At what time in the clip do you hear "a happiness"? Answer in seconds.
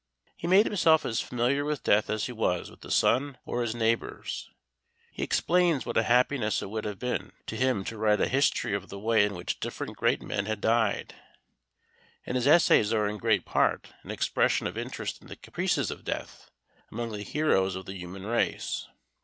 5.95-6.63